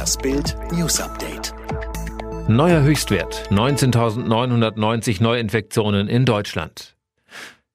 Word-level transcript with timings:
Das 0.00 0.16
Bild 0.16 0.56
News 0.72 0.98
Update. 0.98 1.52
Neuer 2.48 2.80
Höchstwert 2.80 3.50
19.990 3.50 5.22
Neuinfektionen 5.22 6.08
in 6.08 6.24
Deutschland. 6.24 6.96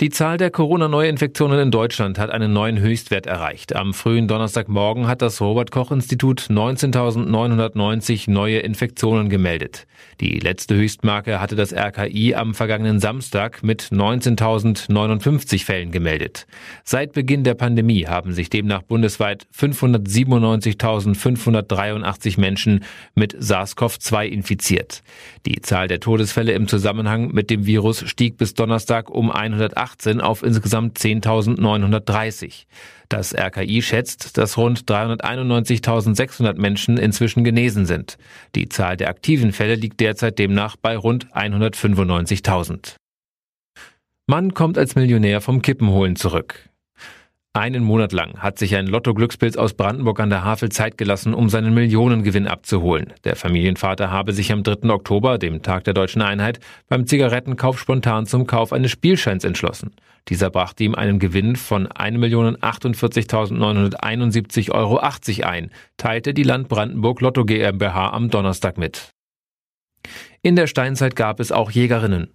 Die 0.00 0.10
Zahl 0.10 0.36
der 0.36 0.52
Corona-Neuinfektionen 0.52 1.58
in 1.58 1.72
Deutschland 1.72 2.20
hat 2.20 2.30
einen 2.30 2.52
neuen 2.52 2.78
Höchstwert 2.78 3.26
erreicht. 3.26 3.74
Am 3.74 3.92
frühen 3.92 4.28
Donnerstagmorgen 4.28 5.08
hat 5.08 5.22
das 5.22 5.40
Robert-Koch-Institut 5.40 6.42
19.990 6.42 8.30
neue 8.30 8.60
Infektionen 8.60 9.28
gemeldet. 9.28 9.88
Die 10.20 10.38
letzte 10.38 10.76
Höchstmarke 10.76 11.40
hatte 11.40 11.56
das 11.56 11.74
RKI 11.74 12.36
am 12.36 12.54
vergangenen 12.54 13.00
Samstag 13.00 13.64
mit 13.64 13.88
19.059 13.90 15.64
Fällen 15.64 15.90
gemeldet. 15.90 16.46
Seit 16.84 17.12
Beginn 17.12 17.42
der 17.42 17.54
Pandemie 17.54 18.06
haben 18.06 18.34
sich 18.34 18.50
demnach 18.50 18.82
bundesweit 18.82 19.48
597.583 19.52 22.38
Menschen 22.38 22.84
mit 23.16 23.34
SARS-CoV-2 23.34 24.26
infiziert. 24.26 25.02
Die 25.44 25.60
Zahl 25.60 25.88
der 25.88 25.98
Todesfälle 25.98 26.52
im 26.52 26.68
Zusammenhang 26.68 27.32
mit 27.32 27.50
dem 27.50 27.66
Virus 27.66 28.08
stieg 28.08 28.36
bis 28.36 28.54
Donnerstag 28.54 29.10
um 29.10 29.32
108 29.32 29.87
2018 29.96 30.20
auf 30.20 30.42
insgesamt 30.42 30.98
10.930. 30.98 32.66
Das 33.08 33.34
RKI 33.34 33.82
schätzt, 33.82 34.36
dass 34.36 34.56
rund 34.56 34.84
391.600 34.84 36.58
Menschen 36.58 36.98
inzwischen 36.98 37.44
genesen 37.44 37.86
sind. 37.86 38.18
Die 38.54 38.68
Zahl 38.68 38.96
der 38.96 39.08
aktiven 39.08 39.52
Fälle 39.52 39.74
liegt 39.74 40.00
derzeit 40.00 40.38
demnach 40.38 40.76
bei 40.76 40.96
rund 40.96 41.26
195.000. 41.34 42.96
Mann 44.26 44.52
kommt 44.52 44.76
als 44.76 44.94
Millionär 44.94 45.40
vom 45.40 45.62
Kippenholen 45.62 46.16
zurück. 46.16 46.67
Einen 47.54 47.82
Monat 47.82 48.12
lang 48.12 48.38
hat 48.38 48.58
sich 48.58 48.76
ein 48.76 48.86
Lotto-Glückspilz 48.86 49.56
aus 49.56 49.74
Brandenburg 49.74 50.20
an 50.20 50.30
der 50.30 50.44
Havel 50.44 50.68
Zeit 50.68 50.98
gelassen, 50.98 51.34
um 51.34 51.48
seinen 51.48 51.74
Millionengewinn 51.74 52.46
abzuholen. 52.46 53.14
Der 53.24 53.36
Familienvater 53.36 54.10
habe 54.10 54.32
sich 54.32 54.52
am 54.52 54.62
3. 54.62 54.90
Oktober, 54.90 55.38
dem 55.38 55.62
Tag 55.62 55.84
der 55.84 55.94
deutschen 55.94 56.22
Einheit, 56.22 56.60
beim 56.88 57.06
Zigarettenkauf 57.06 57.80
spontan 57.80 58.26
zum 58.26 58.46
Kauf 58.46 58.72
eines 58.72 58.90
Spielscheins 58.90 59.44
entschlossen. 59.44 59.92
Dieser 60.28 60.50
brachte 60.50 60.84
ihm 60.84 60.94
einen 60.94 61.18
Gewinn 61.18 61.56
von 61.56 61.88
1.048.971,80 61.88 64.72
Euro 64.72 64.98
ein, 64.98 65.70
teilte 65.96 66.34
die 66.34 66.42
Land 66.42 66.68
Brandenburg 66.68 67.22
Lotto 67.22 67.44
GmbH 67.44 68.10
am 68.10 68.30
Donnerstag 68.30 68.76
mit. 68.76 69.12
In 70.42 70.54
der 70.54 70.66
Steinzeit 70.66 71.16
gab 71.16 71.40
es 71.40 71.50
auch 71.50 71.70
Jägerinnen. 71.70 72.34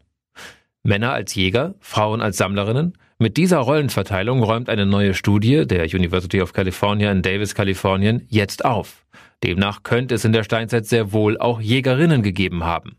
Männer 0.84 1.14
als 1.14 1.36
Jäger, 1.36 1.76
Frauen 1.80 2.22
als 2.22 2.38
Sammlerinnen. 2.38 2.98
Mit 3.20 3.38
dieser 3.38 3.60
Rollenverteilung 3.60 4.42
räumt 4.42 4.70
eine 4.70 4.86
neue 4.86 5.14
Studie 5.14 5.66
der 5.68 5.86
University 5.86 6.42
of 6.42 6.54
California 6.54 7.12
in 7.12 7.22
Davis, 7.22 7.56
Kalifornien, 7.56 8.26
jetzt 8.30 8.66
auf. 8.66 9.06
Demnach 9.44 9.84
könnte 9.84 10.16
es 10.16 10.26
in 10.26 10.34
der 10.34 10.44
Steinzeit 10.44 10.86
sehr 10.86 11.12
wohl 11.12 11.38
auch 11.38 11.62
Jägerinnen 11.62 12.24
gegeben 12.24 12.64
haben. 12.64 12.98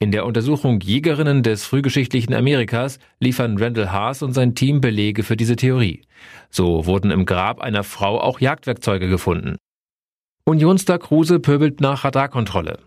In 0.00 0.12
der 0.12 0.26
Untersuchung 0.26 0.80
Jägerinnen 0.80 1.42
des 1.42 1.64
frühgeschichtlichen 1.64 2.32
Amerikas 2.32 3.00
liefern 3.18 3.58
Randall 3.58 3.90
Haas 3.90 4.22
und 4.22 4.32
sein 4.32 4.54
Team 4.54 4.80
Belege 4.80 5.24
für 5.24 5.36
diese 5.36 5.56
Theorie. 5.56 6.02
So 6.50 6.86
wurden 6.86 7.10
im 7.10 7.26
Grab 7.26 7.60
einer 7.60 7.82
Frau 7.82 8.20
auch 8.20 8.38
Jagdwerkzeuge 8.38 9.08
gefunden. 9.08 9.56
Unionsstar 10.44 11.00
Kruse 11.00 11.40
pöbelt 11.40 11.80
nach 11.80 12.04
Radarkontrolle. 12.04 12.78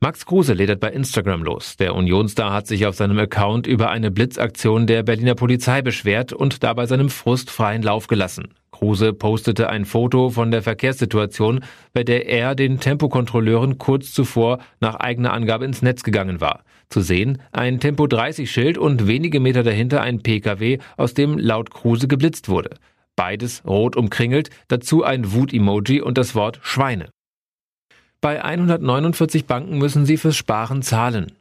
Max 0.00 0.26
Kruse 0.26 0.52
ledert 0.52 0.78
bei 0.78 0.90
Instagram 0.90 1.42
los. 1.42 1.76
Der 1.76 1.92
Unionsstar 1.96 2.52
hat 2.52 2.68
sich 2.68 2.86
auf 2.86 2.94
seinem 2.94 3.18
Account 3.18 3.66
über 3.66 3.90
eine 3.90 4.12
Blitzaktion 4.12 4.86
der 4.86 5.02
Berliner 5.02 5.34
Polizei 5.34 5.82
beschwert 5.82 6.32
und 6.32 6.62
dabei 6.62 6.86
seinem 6.86 7.08
Frust 7.08 7.50
freien 7.50 7.82
Lauf 7.82 8.06
gelassen. 8.06 8.54
Kruse 8.70 9.12
postete 9.12 9.68
ein 9.68 9.84
Foto 9.84 10.30
von 10.30 10.52
der 10.52 10.62
Verkehrssituation, 10.62 11.64
bei 11.94 12.04
der 12.04 12.28
er 12.28 12.54
den 12.54 12.78
Tempokontrolleuren 12.78 13.78
kurz 13.78 14.12
zuvor 14.12 14.60
nach 14.80 14.94
eigener 14.94 15.32
Angabe 15.32 15.64
ins 15.64 15.82
Netz 15.82 16.04
gegangen 16.04 16.40
war. 16.40 16.62
Zu 16.90 17.00
sehen 17.00 17.42
ein 17.50 17.80
Tempo 17.80 18.06
30 18.06 18.48
Schild 18.48 18.78
und 18.78 19.08
wenige 19.08 19.40
Meter 19.40 19.64
dahinter 19.64 20.00
ein 20.00 20.22
Pkw, 20.22 20.78
aus 20.96 21.14
dem 21.14 21.38
laut 21.38 21.72
Kruse 21.72 22.06
geblitzt 22.06 22.48
wurde. 22.48 22.70
Beides 23.16 23.64
rot 23.66 23.96
umkringelt, 23.96 24.50
dazu 24.68 25.02
ein 25.02 25.32
Wut-Emoji 25.32 26.00
und 26.02 26.18
das 26.18 26.36
Wort 26.36 26.60
Schweine. 26.62 27.08
Bei 28.20 28.44
149 28.44 29.46
Banken 29.46 29.78
müssen 29.78 30.04
sie 30.04 30.16
fürs 30.16 30.36
Sparen 30.36 30.82
zahlen. 30.82 31.32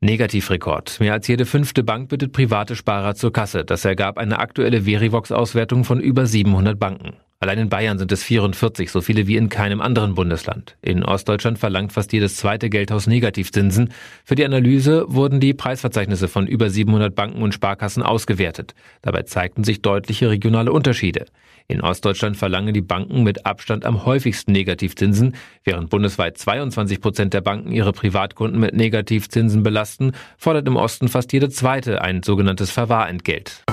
Negativrekord. 0.00 1.00
Mehr 1.00 1.12
als 1.12 1.26
jede 1.26 1.44
fünfte 1.44 1.82
Bank 1.82 2.08
bittet 2.08 2.32
private 2.32 2.76
Sparer 2.76 3.16
zur 3.16 3.32
Kasse. 3.32 3.64
Das 3.64 3.84
ergab 3.84 4.18
eine 4.18 4.38
aktuelle 4.38 4.82
Verivox-Auswertung 4.82 5.82
von 5.82 5.98
über 5.98 6.26
700 6.26 6.78
Banken. 6.78 7.14
Allein 7.44 7.58
in 7.58 7.68
Bayern 7.68 7.98
sind 7.98 8.10
es 8.10 8.22
44, 8.22 8.90
so 8.90 9.02
viele 9.02 9.26
wie 9.26 9.36
in 9.36 9.50
keinem 9.50 9.82
anderen 9.82 10.14
Bundesland. 10.14 10.78
In 10.80 11.04
Ostdeutschland 11.04 11.58
verlangt 11.58 11.92
fast 11.92 12.10
jedes 12.14 12.36
zweite 12.36 12.70
Geldhaus 12.70 13.06
Negativzinsen. 13.06 13.92
Für 14.24 14.34
die 14.34 14.46
Analyse 14.46 15.04
wurden 15.08 15.40
die 15.40 15.52
Preisverzeichnisse 15.52 16.26
von 16.26 16.46
über 16.46 16.70
700 16.70 17.14
Banken 17.14 17.42
und 17.42 17.52
Sparkassen 17.52 18.02
ausgewertet. 18.02 18.74
Dabei 19.02 19.24
zeigten 19.24 19.62
sich 19.62 19.82
deutliche 19.82 20.30
regionale 20.30 20.72
Unterschiede. 20.72 21.26
In 21.68 21.82
Ostdeutschland 21.82 22.38
verlangen 22.38 22.72
die 22.72 22.80
Banken 22.80 23.24
mit 23.24 23.44
Abstand 23.44 23.84
am 23.84 24.06
häufigsten 24.06 24.52
Negativzinsen, 24.52 25.34
während 25.64 25.90
bundesweit 25.90 26.38
22 26.38 27.02
Prozent 27.02 27.34
der 27.34 27.42
Banken 27.42 27.72
ihre 27.72 27.92
Privatkunden 27.92 28.58
mit 28.58 28.74
Negativzinsen 28.74 29.62
belasten, 29.62 30.12
fordert 30.38 30.66
im 30.66 30.76
Osten 30.76 31.08
fast 31.08 31.30
jede 31.34 31.50
zweite 31.50 32.00
ein 32.00 32.22
sogenanntes 32.22 32.70
Verwahrentgelt. 32.70 33.63